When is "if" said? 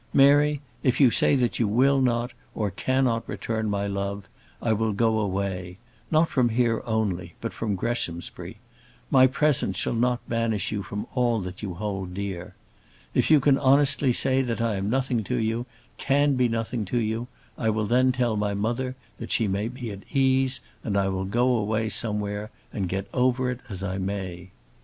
0.81-0.99, 13.13-13.29